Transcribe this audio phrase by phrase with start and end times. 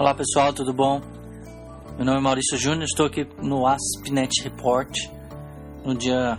[0.00, 1.00] Olá pessoal, tudo bom?
[1.96, 4.96] Meu nome é Maurício Júnior, estou aqui no AspNet Report
[5.84, 6.38] no dia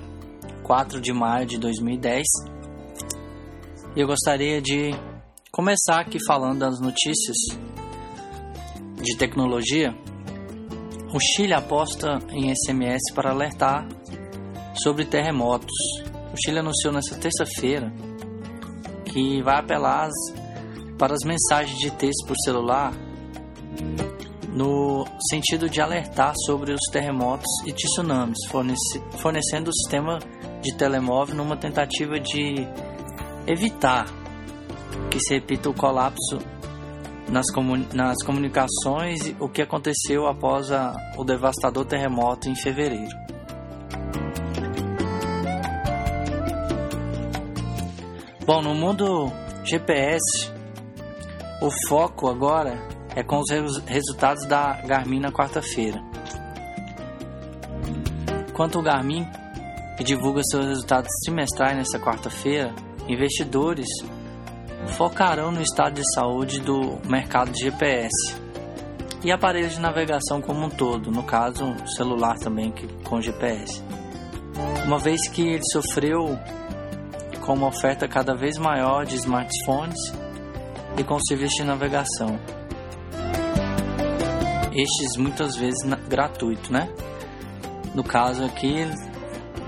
[0.64, 2.26] 4 de maio de 2010
[3.98, 4.92] e eu gostaria de
[5.52, 7.36] começar aqui falando das notícias
[9.04, 9.94] de tecnologia.
[11.14, 13.90] O Chile aposta em SMS para alertar
[14.82, 15.76] sobre terremotos.
[16.34, 17.92] O Chile anunciou nesta terça-feira
[19.04, 20.08] que vai apelar
[20.98, 23.09] para as mensagens de texto por celular
[24.54, 28.38] no sentido de alertar sobre os terremotos e tsunamis,
[29.18, 30.20] fornecendo o sistema
[30.62, 32.68] de telemóvel numa tentativa de
[33.48, 34.06] evitar
[35.10, 36.40] que se repita o colapso
[37.30, 43.18] nas, comuni nas comunicações o que aconteceu após a, o devastador terremoto em fevereiro.
[48.46, 49.32] Bom, no mundo
[49.64, 50.52] GPS,
[51.62, 53.50] o foco agora é com os
[53.86, 56.02] resultados da Garmin na quarta-feira.
[58.54, 59.28] Quanto ao Garmin,
[60.02, 62.74] divulga seus resultados trimestrais nesta quarta-feira,
[63.10, 63.88] investidores
[64.96, 68.10] focarão no estado de saúde do mercado de GPS
[69.22, 73.84] e aparelhos de navegação como um todo, no caso, celular também que, com GPS.
[74.86, 76.40] Uma vez que ele sofreu
[77.42, 80.00] com uma oferta cada vez maior de smartphones
[80.98, 82.40] e com serviços de navegação
[84.82, 86.90] estes muitas vezes gratuito, né?
[87.94, 88.86] No caso aqui,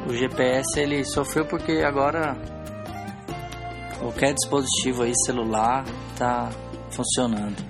[0.07, 2.35] o GPS ele sofreu porque agora
[3.99, 6.49] qualquer dispositivo aí celular está
[6.89, 7.63] funcionando.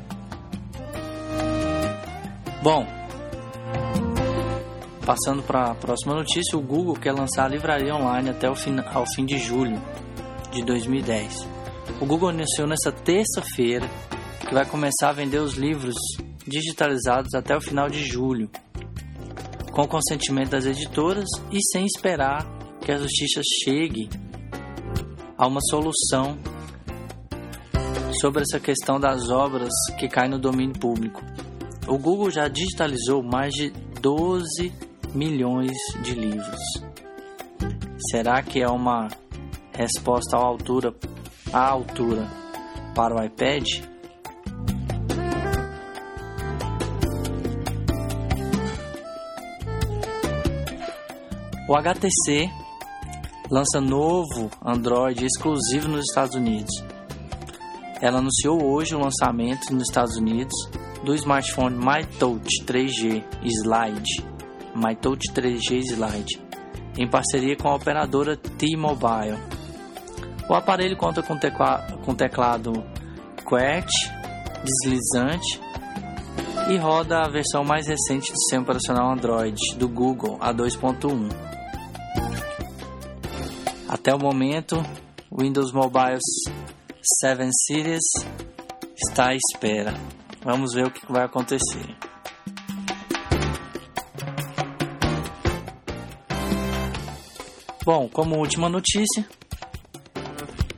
[2.62, 2.86] Bom,
[5.06, 8.76] passando para a próxima notícia, o Google quer lançar a livraria online até o fim,
[8.94, 9.82] ao fim de julho
[10.52, 11.48] de 2010.
[12.00, 13.90] O Google anunciou nesta terça-feira
[14.48, 15.96] que vai começar a vender os livros
[16.48, 18.50] digitalizados até o final de julho,
[19.72, 22.46] com consentimento das editoras e sem esperar
[22.82, 24.10] que a justiça chegue
[25.38, 26.38] a uma solução
[28.20, 31.22] sobre essa questão das obras que caem no domínio público.
[31.88, 33.72] O Google já digitalizou mais de
[34.02, 34.72] 12
[35.14, 35.72] milhões
[36.04, 36.62] de livros.
[38.10, 39.08] Será que é uma
[39.74, 40.94] resposta à altura,
[41.52, 42.28] à altura
[42.96, 43.66] para o iPad?
[51.68, 52.50] O HTC
[53.50, 56.72] lança novo Android exclusivo nos Estados Unidos.
[58.02, 60.54] Ela anunciou hoje o lançamento nos Estados Unidos
[61.04, 64.26] do smartphone MyTouch 3G Slide,
[64.76, 66.42] MyTouch 3G Slide,
[66.98, 69.38] em parceria com a operadora T-Mobile.
[70.50, 72.74] O aparelho conta com, tecla com teclado
[73.46, 74.22] QWERTY
[74.64, 75.60] deslizante
[76.70, 81.51] e roda a versão mais recente do sistema operacional Android do Google, a 2.1.
[83.92, 84.78] Até o momento,
[85.30, 86.18] Windows Mobile
[87.20, 88.02] 7 Series
[88.96, 89.94] está à espera.
[90.46, 91.94] Vamos ver o que vai acontecer.
[97.84, 99.28] Bom, como última notícia,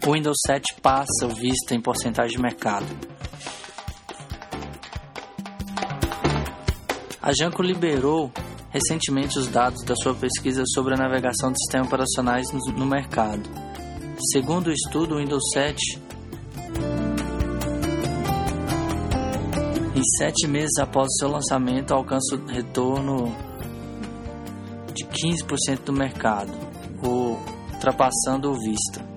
[0.07, 2.88] o Windows 7 passa o Vista em porcentagem de mercado.
[7.22, 8.31] A Janko liberou
[8.73, 13.47] recentemente os dados da sua pesquisa sobre a navegação de sistemas operacionais no mercado.
[14.31, 16.01] Segundo o estudo, o Windows 7
[19.95, 23.33] em sete meses após o seu lançamento alcança o retorno
[24.94, 26.51] de 15% do mercado,
[27.03, 29.12] ultrapassando o Vista.